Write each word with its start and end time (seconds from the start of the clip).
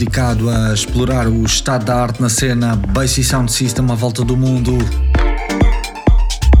dedicado 0.00 0.48
a 0.48 0.72
explorar 0.72 1.28
o 1.28 1.44
estado 1.44 1.84
da 1.84 1.94
arte 1.94 2.22
na 2.22 2.30
cena 2.30 2.74
Bass 2.74 3.18
e 3.18 3.24
Sound 3.24 3.52
System 3.52 3.90
à 3.90 3.94
volta 3.94 4.24
do 4.24 4.34
mundo. 4.34 4.78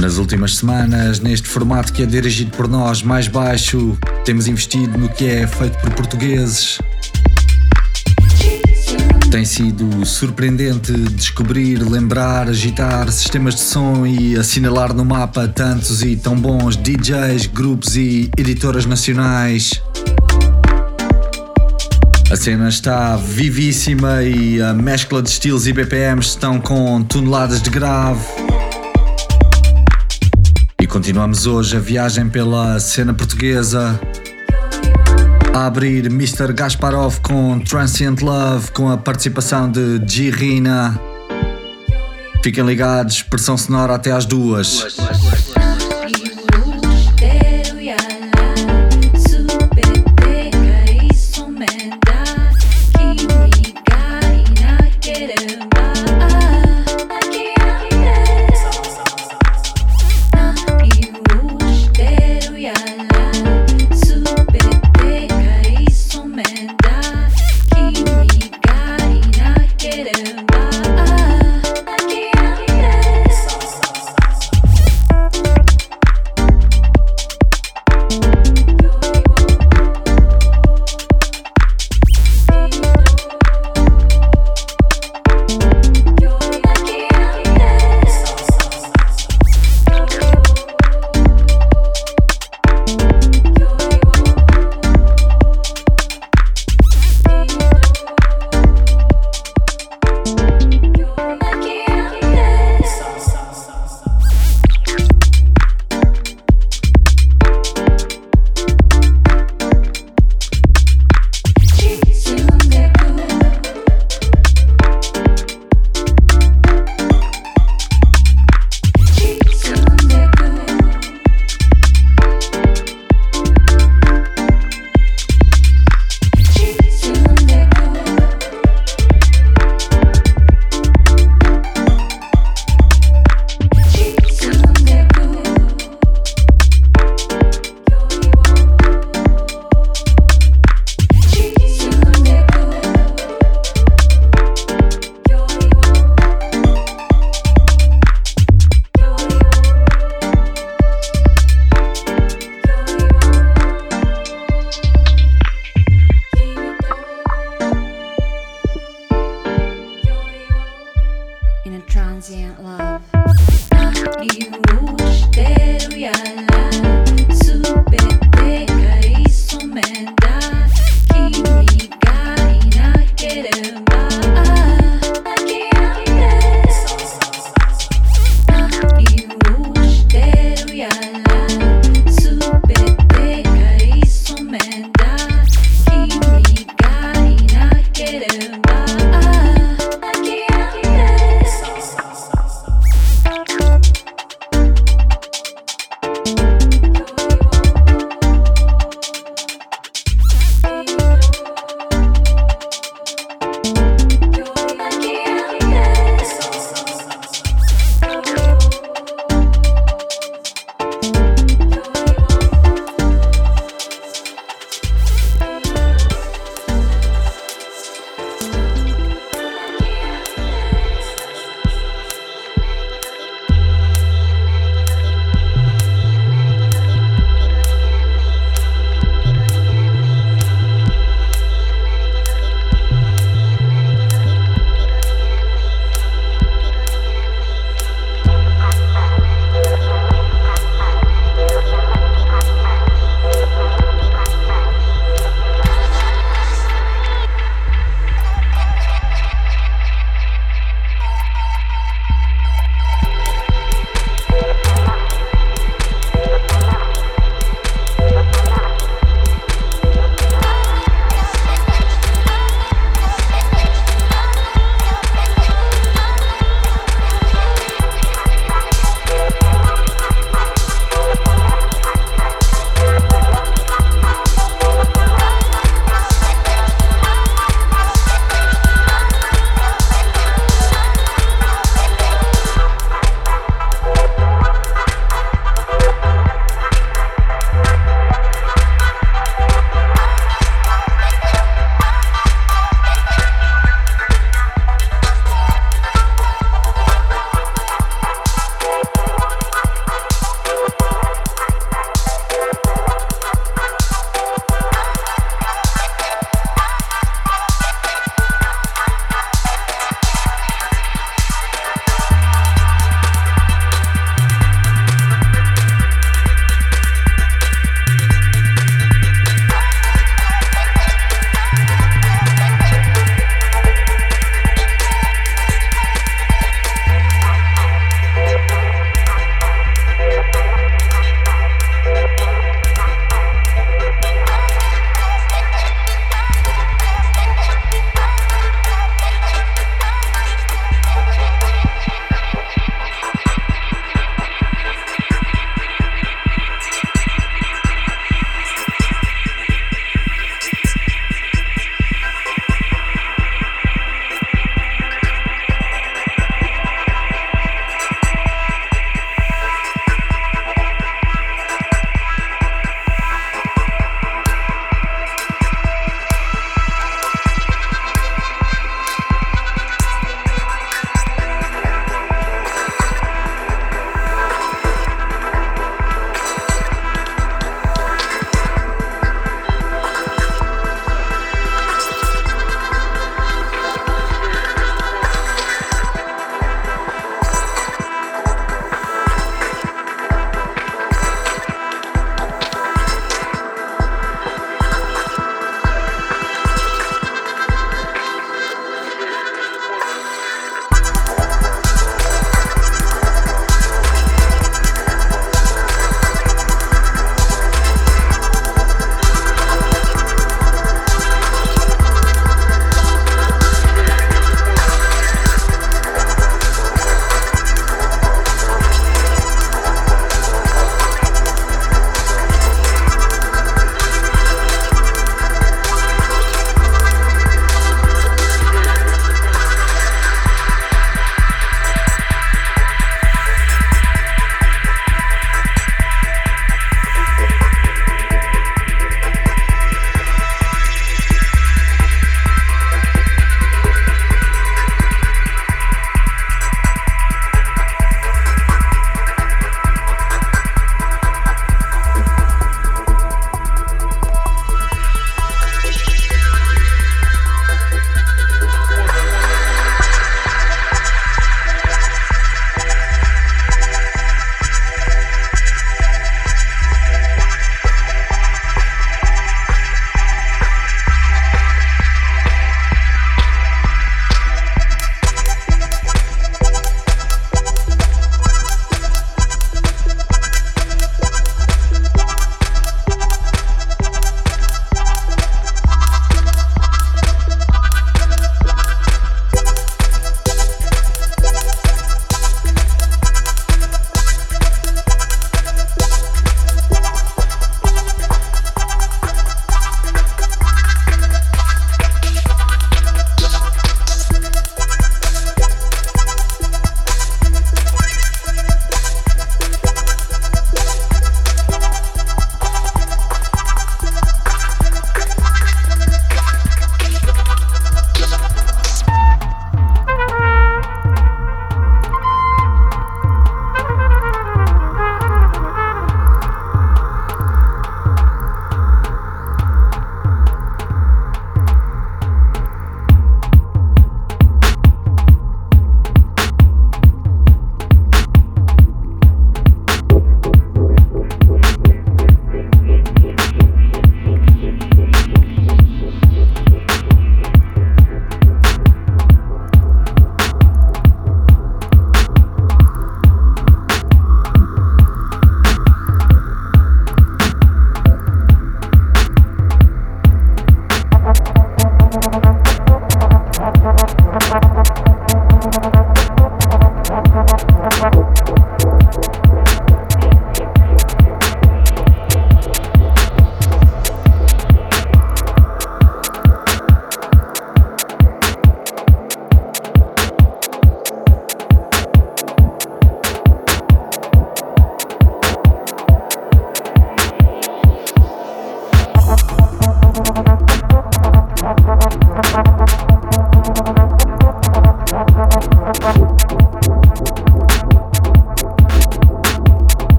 Nas 0.00 0.18
últimas 0.18 0.56
semanas, 0.56 1.18
neste 1.18 1.48
formato 1.48 1.92
que 1.92 2.04
é 2.04 2.06
dirigido 2.06 2.52
por 2.56 2.68
nós 2.68 3.02
mais 3.02 3.26
baixo, 3.26 3.98
temos 4.24 4.46
investido 4.46 4.96
no 4.96 5.08
que 5.08 5.26
é 5.26 5.48
feito 5.48 5.76
por 5.78 5.90
portugueses, 5.94 6.78
tem 9.32 9.44
sido 9.44 10.06
surpreendente 10.06 10.92
descobrir, 10.92 11.78
lembrar, 11.78 12.48
agitar 12.48 13.10
sistemas 13.10 13.56
de 13.56 13.62
som 13.62 14.06
e 14.06 14.36
assinalar 14.36 14.94
no 14.94 15.04
mapa 15.04 15.48
tantos 15.48 16.04
e 16.04 16.14
tão 16.14 16.36
bons 16.36 16.76
DJs, 16.76 17.46
grupos 17.48 17.96
e 17.96 18.30
editoras 18.38 18.86
nacionais. 18.86 19.82
A 22.34 22.36
cena 22.36 22.68
está 22.68 23.14
vivíssima 23.14 24.24
e 24.24 24.60
a 24.60 24.74
mescla 24.74 25.22
de 25.22 25.28
estilos 25.28 25.68
e 25.68 25.72
BPMs 25.72 26.30
estão 26.30 26.60
com 26.60 27.00
toneladas 27.04 27.62
de 27.62 27.70
grave. 27.70 28.26
E 30.82 30.84
continuamos 30.84 31.46
hoje 31.46 31.76
a 31.76 31.78
viagem 31.78 32.28
pela 32.28 32.80
cena 32.80 33.14
portuguesa 33.14 34.00
a 35.54 35.66
abrir 35.66 36.06
Mr. 36.06 36.52
Gasparov 36.52 37.20
com 37.20 37.60
Transient 37.60 38.20
Love, 38.20 38.72
com 38.72 38.90
a 38.90 38.98
participação 38.98 39.70
de 39.70 40.02
G. 40.04 40.30
Rina. 40.30 41.00
Fiquem 42.42 42.66
ligados, 42.66 43.22
pressão 43.22 43.56
sonora 43.56 43.94
até 43.94 44.10
às 44.10 44.26
duas. 44.26 44.96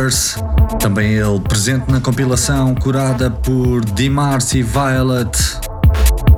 Rockers, 0.00 0.36
também 0.80 1.12
ele 1.12 1.40
presente 1.40 1.90
na 1.90 2.00
compilação 2.00 2.74
curada 2.74 3.30
por 3.30 3.84
Dimarcy 3.84 4.62
Violet. 4.62 5.30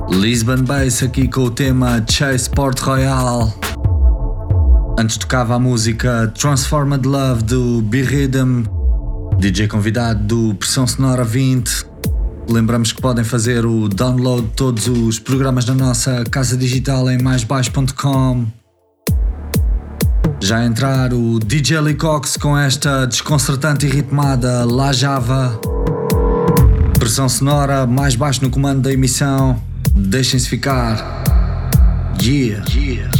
Lisbon 0.09 0.63
Bass 0.63 1.01
aqui 1.01 1.27
com 1.27 1.45
o 1.45 1.49
tema 1.49 2.03
Chase 2.09 2.49
Port 2.49 2.77
Royal. 2.79 3.53
Antes 4.99 5.17
tocava 5.17 5.55
a 5.55 5.59
música 5.59 6.31
Transformed 6.37 7.07
Love 7.07 7.43
do 7.43 7.81
B-Rhythm, 7.83 8.63
DJ 9.39 9.67
convidado 9.67 10.23
do 10.23 10.55
Pressão 10.55 10.85
Sonora 10.85 11.23
20. 11.23 11.85
Lembramos 12.49 12.91
que 12.91 13.01
podem 13.01 13.23
fazer 13.23 13.65
o 13.65 13.87
download 13.87 14.47
de 14.47 14.53
todos 14.53 14.87
os 14.87 15.19
programas 15.19 15.65
na 15.65 15.73
nossa 15.73 16.23
casa 16.29 16.57
digital 16.57 17.09
em 17.09 17.21
maisbaixo.com. 17.21 18.62
Já 20.53 20.63
entrar 20.63 21.11
o 21.15 21.39
DJ 21.39 21.81
Lee 21.81 21.95
Cox 21.95 22.37
com 22.37 22.55
esta 22.55 23.07
desconcertante 23.07 23.87
e 23.87 23.89
ritmada 23.89 24.63
La 24.63 24.93
Java. 24.93 25.59
Pressão 26.99 27.27
sonora 27.27 27.87
mais 27.87 28.15
baixo 28.15 28.43
no 28.43 28.51
comando 28.51 28.81
da 28.81 28.93
emissão. 28.93 29.59
Deixem-se 29.95 30.47
ficar. 30.47 31.23
Yeah. 32.21 32.63
yeah. 32.71 33.12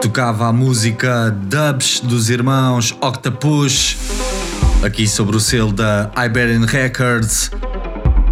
Tocava 0.00 0.46
a 0.46 0.52
música 0.52 1.30
Dubs 1.30 2.00
dos 2.00 2.30
irmãos 2.30 2.96
Octopus, 3.02 3.98
aqui 4.82 5.06
sobre 5.06 5.36
o 5.36 5.40
selo 5.40 5.72
da 5.72 6.10
Iberian 6.16 6.64
Records. 6.64 7.50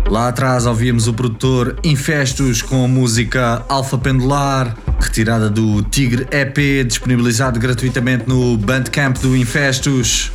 Lá 0.08 0.28
atrás 0.28 0.64
ouvíamos 0.64 1.06
o 1.06 1.12
produtor 1.12 1.76
Infestos 1.84 2.62
com 2.62 2.86
a 2.86 2.88
música 2.88 3.62
Alfa 3.68 3.98
Pendular, 3.98 4.74
retirada 4.98 5.50
do 5.50 5.82
Tigre 5.82 6.26
EP, 6.30 6.86
disponibilizado 6.86 7.60
gratuitamente 7.60 8.26
no 8.26 8.56
Bandcamp 8.56 9.18
do 9.18 9.36
Infestos. 9.36 10.32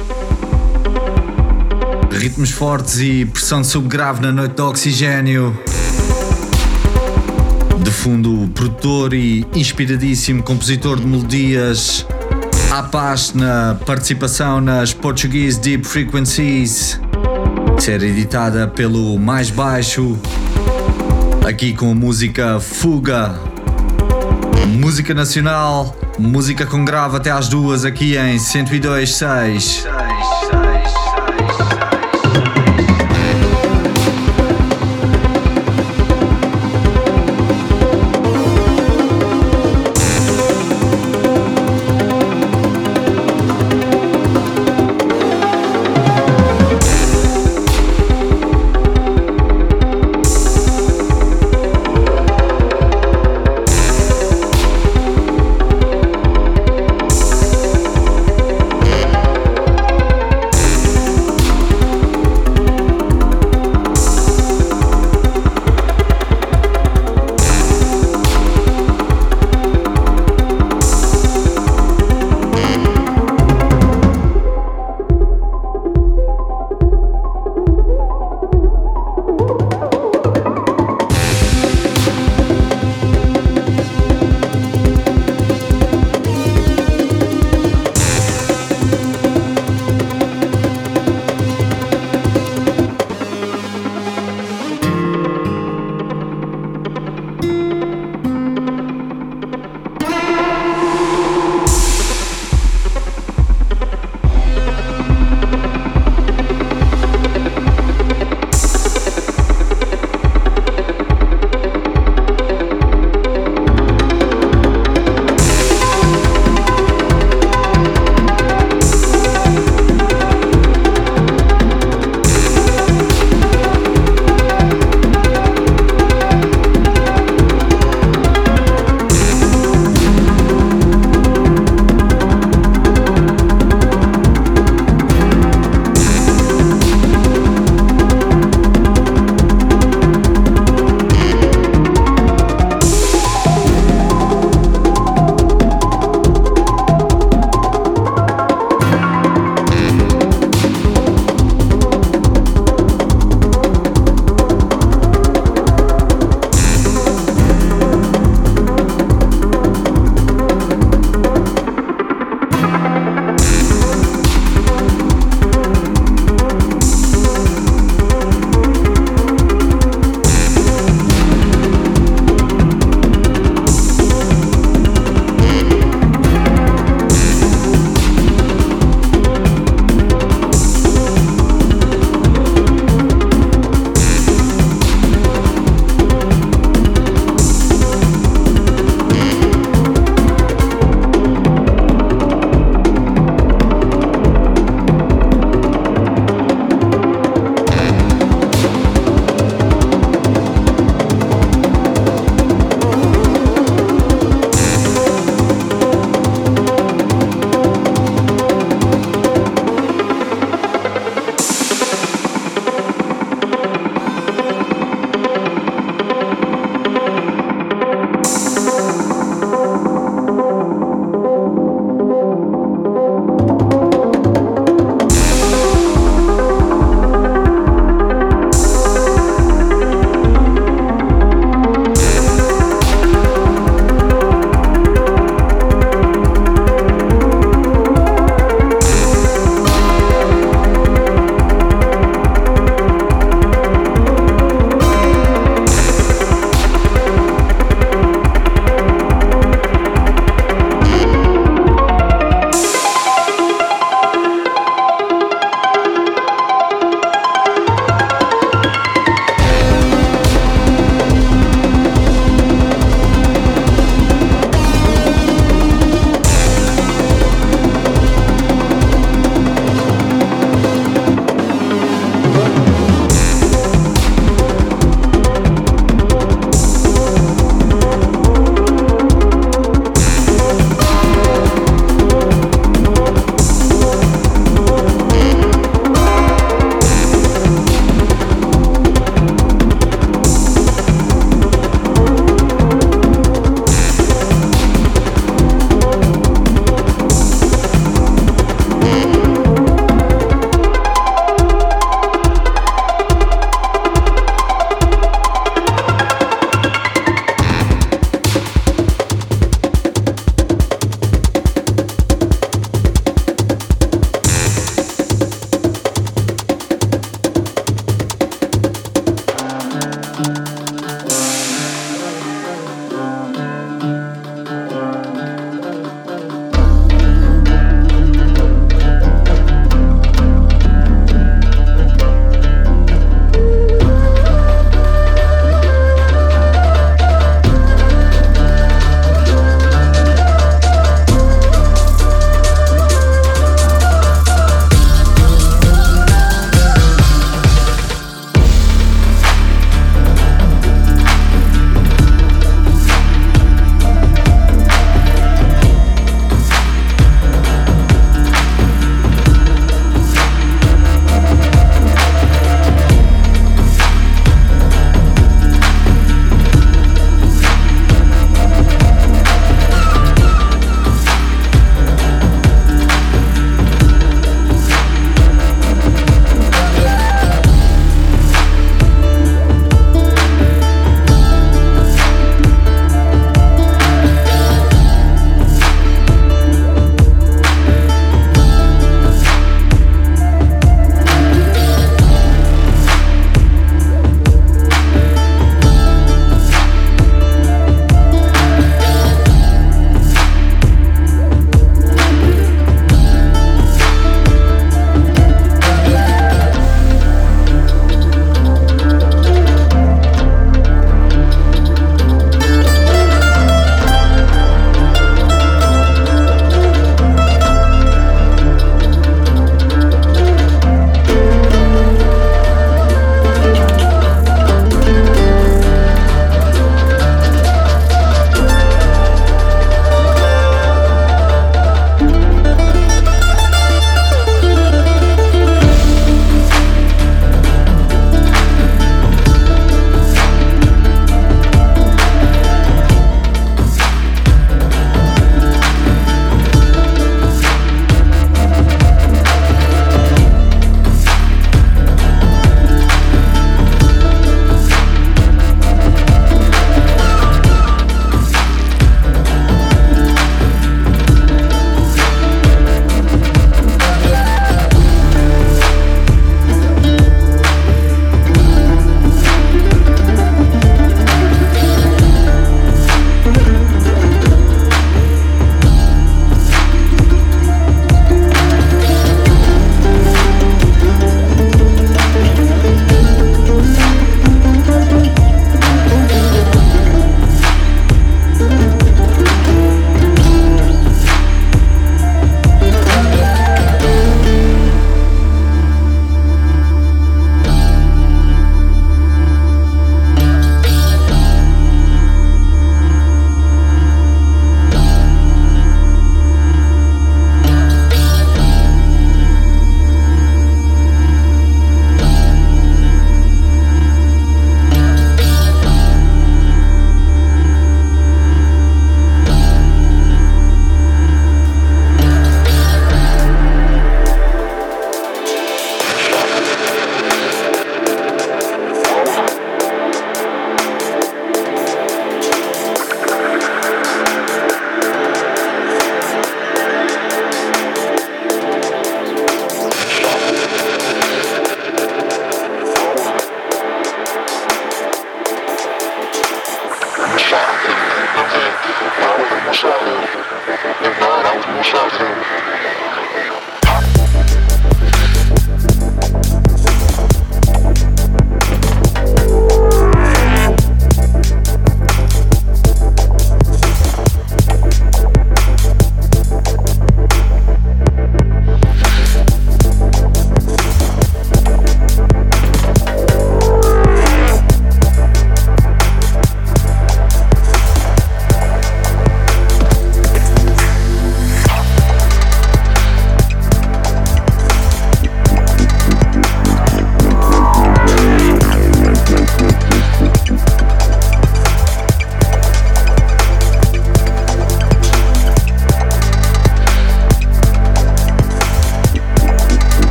Ritmos 2.11 2.51
fortes 2.51 2.99
e 2.99 3.25
pressão 3.25 3.63
subgrave 3.63 4.21
na 4.21 4.31
noite 4.31 4.53
do 4.53 4.67
oxigênio. 4.67 5.57
De 7.89 7.95
fundo, 7.95 8.47
produtor 8.53 9.15
e 9.15 9.43
inspiradíssimo 9.51 10.43
compositor 10.43 10.99
de 10.99 11.07
melodias. 11.07 12.05
A 12.69 12.83
paz 12.83 13.33
na 13.33 13.79
participação 13.83 14.61
nas 14.61 14.93
Portuguese 14.93 15.59
Deep 15.59 15.87
Frequencies. 15.87 17.01
Ser 17.79 18.03
editada 18.03 18.67
pelo 18.67 19.17
Mais 19.17 19.49
Baixo. 19.49 20.19
Aqui 21.47 21.73
com 21.73 21.89
a 21.89 21.95
música 21.95 22.59
Fuga. 22.59 23.39
Música 24.67 25.15
nacional, 25.15 25.97
música 26.19 26.67
com 26.67 26.85
grave 26.85 27.17
até 27.17 27.31
às 27.31 27.47
duas 27.47 27.85
aqui 27.85 28.15
em 28.15 28.37
102.6. 28.37 30.08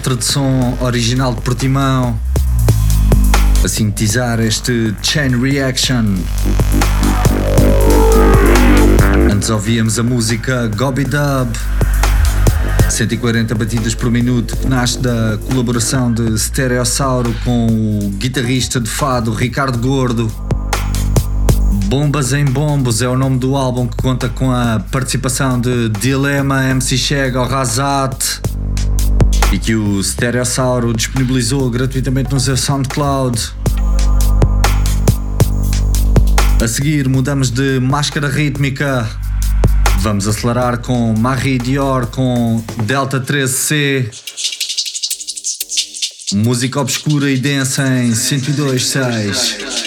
mestre 0.00 0.16
de 0.16 0.24
som 0.24 0.78
original 0.80 1.34
de 1.34 1.42
Portimão 1.42 2.18
a 3.62 3.68
sintetizar 3.68 4.40
este 4.40 4.94
Chain 5.02 5.38
Reaction. 5.38 6.14
Antes 9.30 9.50
ouvíamos 9.50 9.98
a 9.98 10.02
música 10.02 10.68
Gobby 10.68 11.04
Dub, 11.04 11.54
140 12.88 13.54
batidas 13.54 13.94
por 13.94 14.10
minuto, 14.10 14.56
que 14.56 14.66
nasce 14.66 14.98
da 15.00 15.38
colaboração 15.46 16.10
de 16.10 16.38
Stereossauro 16.38 17.34
com 17.44 17.66
o 17.66 18.08
guitarrista 18.16 18.80
de 18.80 18.88
fado 18.88 19.34
Ricardo 19.34 19.76
Gordo. 19.78 20.32
Bombas 21.88 22.32
em 22.32 22.46
Bombos 22.46 23.02
é 23.02 23.08
o 23.08 23.18
nome 23.18 23.38
do 23.38 23.54
álbum 23.54 23.86
que 23.86 23.96
conta 23.98 24.30
com 24.30 24.50
a 24.50 24.80
participação 24.90 25.60
de 25.60 25.90
Dilema, 25.90 26.64
MC 26.70 26.96
Chega, 26.96 27.44
Razat, 27.44 28.40
e 29.52 29.58
que 29.58 29.74
o 29.74 30.02
Stereossauro 30.02 30.92
disponibilizou 30.94 31.68
gratuitamente 31.70 32.32
no 32.32 32.38
seu 32.38 32.56
SoundCloud. 32.56 33.52
A 36.62 36.68
seguir 36.68 37.08
mudamos 37.08 37.50
de 37.50 37.80
máscara 37.80 38.28
rítmica. 38.28 39.08
Vamos 40.00 40.28
acelerar 40.28 40.78
com 40.78 41.14
Marie 41.18 41.58
Dior 41.58 42.06
com 42.06 42.62
Delta 42.84 43.20
13C. 43.20 44.10
Música 46.34 46.80
obscura 46.80 47.30
e 47.30 47.36
densa 47.36 47.86
em 47.88 48.10
102.6. 48.10 49.79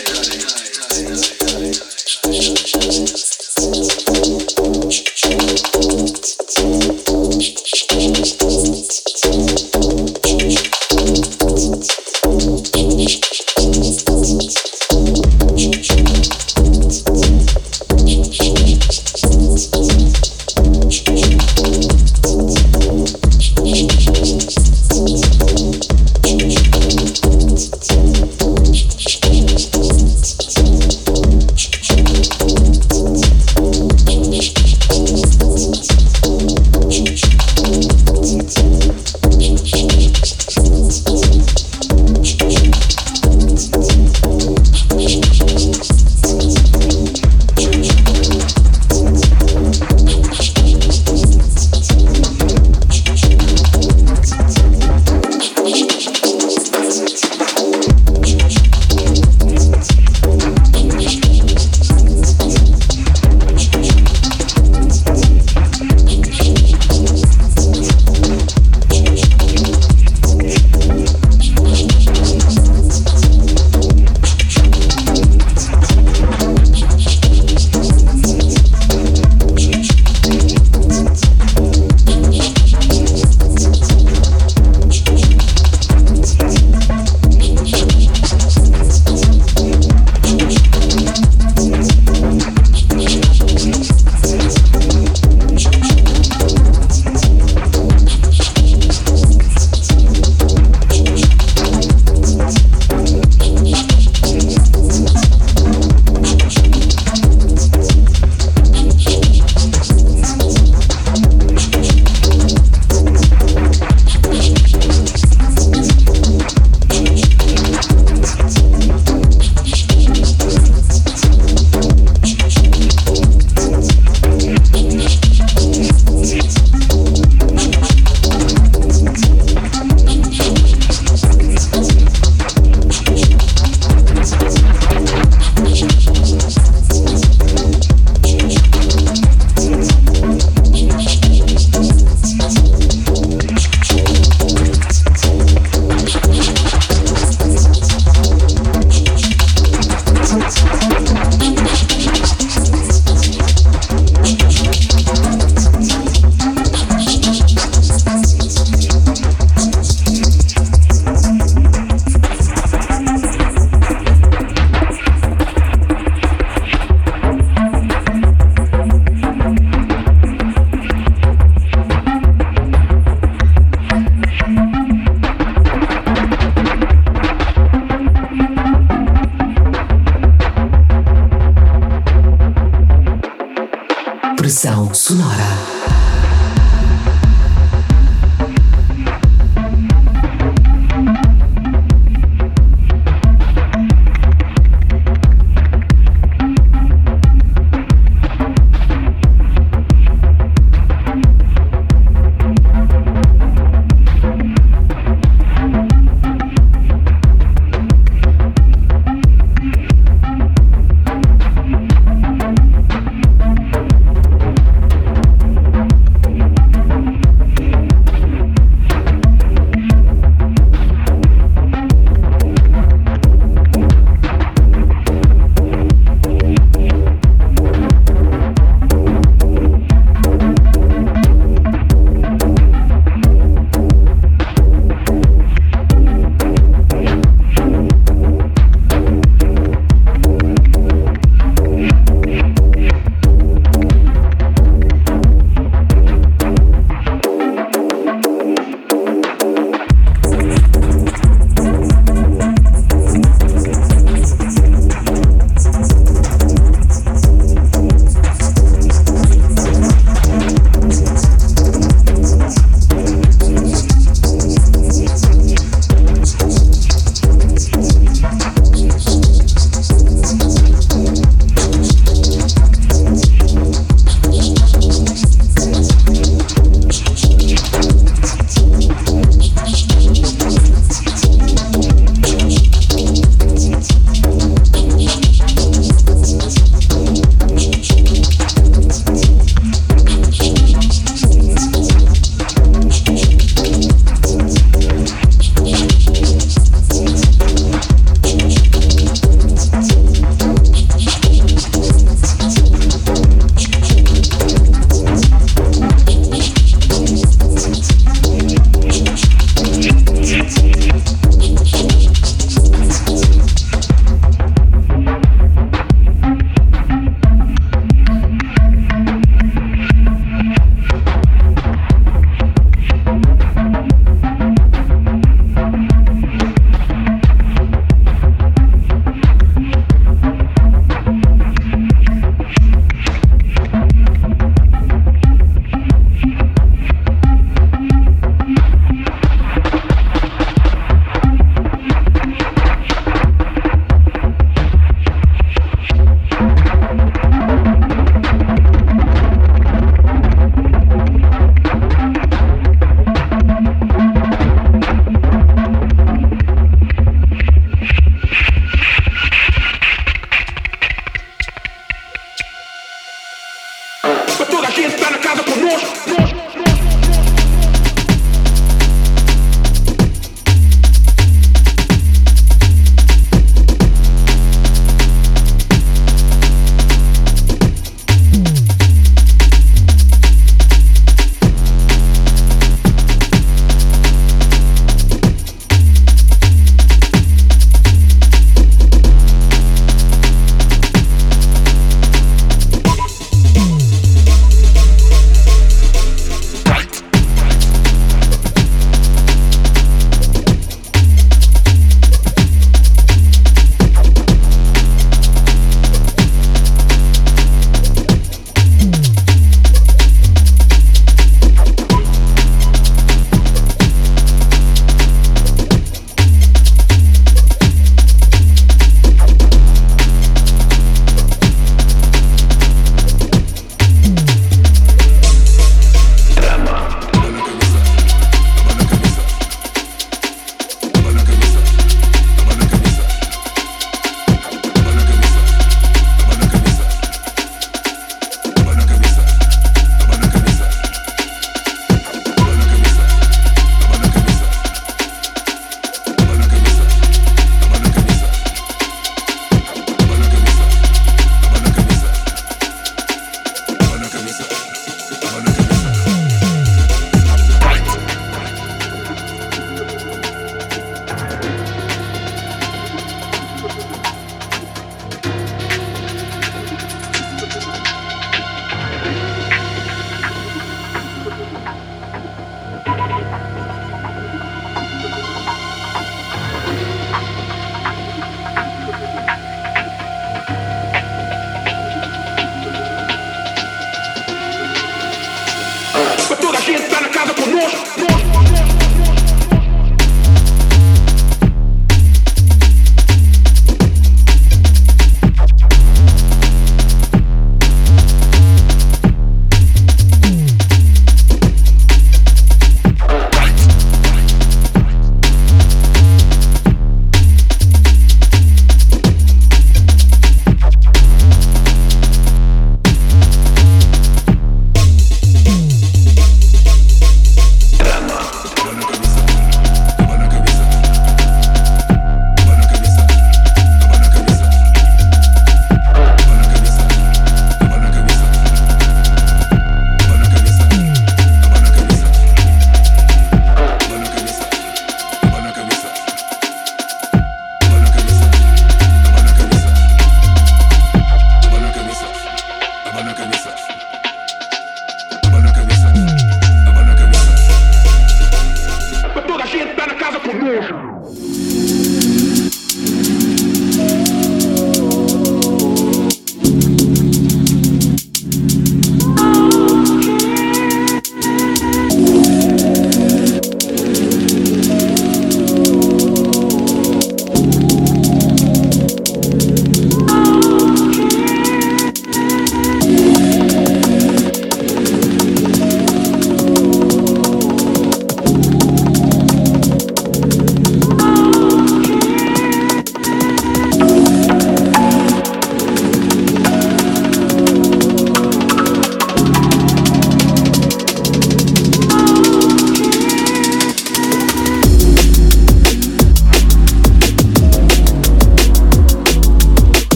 Pressão 184.94 185.18
sonora. 185.18 185.43
pressão 185.43 185.43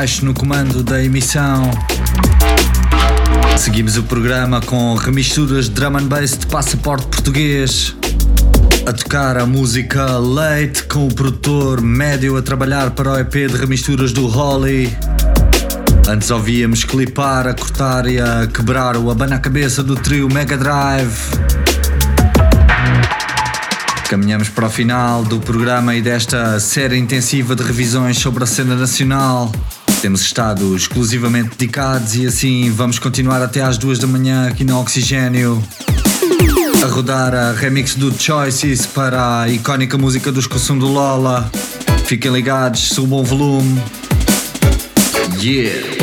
baixo 0.00 0.24
no 0.24 0.32
comando 0.32 0.82
da 0.82 1.04
emissão. 1.04 1.70
Seguimos 3.58 3.98
o 3.98 4.02
programa 4.04 4.58
com 4.62 4.94
remisturas 4.94 5.66
de 5.66 5.72
drum 5.72 5.98
and 5.98 6.06
bass 6.06 6.38
de 6.38 6.46
passaporte 6.46 7.06
português. 7.08 7.94
A 8.86 8.94
tocar 8.94 9.36
a 9.36 9.44
música 9.44 10.02
Late 10.16 10.84
com 10.84 11.06
o 11.06 11.14
produtor 11.14 11.82
médio 11.82 12.38
a 12.38 12.40
trabalhar 12.40 12.92
para 12.92 13.12
o 13.12 13.18
EP 13.18 13.30
de 13.30 13.58
remisturas 13.58 14.10
do 14.10 14.26
Holly. 14.26 14.96
Antes 16.08 16.30
ouvíamos 16.30 16.82
clipar, 16.82 17.46
a 17.46 17.52
cortar 17.52 18.06
e 18.06 18.18
a 18.18 18.46
quebrar 18.46 18.96
o 18.96 19.10
abana 19.10 19.38
cabeça 19.38 19.82
do 19.82 19.96
trio 19.96 20.32
Mega 20.32 20.56
Drive. 20.56 21.28
Caminhamos 24.08 24.48
para 24.48 24.66
o 24.66 24.70
final 24.70 25.24
do 25.24 25.38
programa 25.40 25.94
e 25.94 26.00
desta 26.00 26.58
série 26.58 26.96
intensiva 26.96 27.54
de 27.54 27.62
revisões 27.62 28.18
sobre 28.18 28.42
a 28.42 28.46
cena 28.46 28.74
nacional. 28.74 29.52
Temos 30.00 30.22
estado 30.22 30.74
exclusivamente 30.74 31.50
dedicados 31.50 32.14
e 32.14 32.26
assim 32.26 32.70
vamos 32.70 32.98
continuar 32.98 33.42
até 33.42 33.60
às 33.60 33.76
duas 33.76 33.98
da 33.98 34.06
manhã 34.06 34.48
aqui 34.48 34.64
no 34.64 34.80
Oxigênio. 34.80 35.62
A 36.82 36.86
rodar 36.86 37.34
a 37.34 37.52
remix 37.52 37.94
do 37.94 38.10
Choices 38.18 38.86
para 38.86 39.42
a 39.42 39.48
icónica 39.50 39.98
música 39.98 40.32
do 40.32 40.40
Escoçum 40.40 40.78
do 40.78 40.88
Lola. 40.88 41.50
Fiquem 42.06 42.32
ligados, 42.32 42.80
subam 42.80 43.20
o 43.20 43.24
volume. 43.24 43.78
Yeah! 45.38 45.99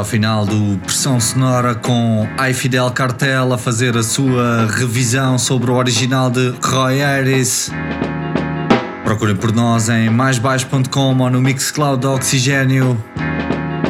Ao 0.00 0.04
final 0.04 0.46
do 0.46 0.78
Pressão 0.78 1.20
Sonora 1.20 1.74
com 1.74 2.26
I 2.38 2.54
Fidel 2.54 2.90
Cartel 2.90 3.52
a 3.52 3.58
fazer 3.58 3.98
a 3.98 4.02
sua 4.02 4.66
revisão 4.66 5.36
sobre 5.36 5.70
o 5.70 5.74
original 5.74 6.30
de 6.30 6.54
Roy 6.64 7.00
Harris. 7.00 7.70
Procurem 9.04 9.36
por 9.36 9.52
nós 9.52 9.90
em 9.90 10.08
maisbaixo.com 10.08 11.18
ou 11.18 11.30
no 11.30 11.42
Mixcloud 11.42 12.06
Oxigênio. 12.06 12.96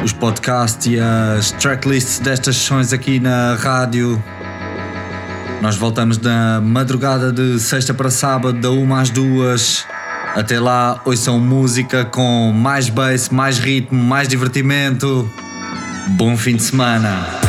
Os 0.03 0.11
podcasts 0.11 0.85
e 0.85 0.99
as 0.99 1.51
tracklists 1.51 2.19
destas 2.19 2.57
sessões 2.57 2.91
aqui 2.91 3.17
na 3.17 3.55
rádio. 3.55 4.21
Nós 5.61 5.77
voltamos 5.77 6.17
na 6.17 6.59
madrugada 6.59 7.31
de 7.31 7.57
sexta 7.57 7.93
para 7.93 8.11
sábado, 8.11 8.59
da 8.59 8.69
1 8.69 8.95
às 8.95 9.09
2. 9.11 9.87
Até 10.35 10.59
lá, 10.59 10.99
ouçam 11.05 11.39
música 11.39 12.03
com 12.03 12.51
mais 12.51 12.89
bass, 12.89 13.29
mais 13.29 13.59
ritmo, 13.59 14.03
mais 14.03 14.27
divertimento. 14.27 15.31
Bom 16.07 16.37
fim 16.37 16.55
de 16.55 16.63
semana! 16.63 17.40